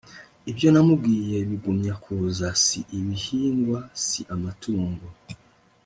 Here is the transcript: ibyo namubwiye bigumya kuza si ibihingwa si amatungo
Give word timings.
ibyo 0.51 0.67
namubwiye 0.73 1.37
bigumya 1.49 1.93
kuza 2.03 2.47
si 2.63 2.79
ibihingwa 2.97 3.79
si 4.05 4.21
amatungo 4.35 5.07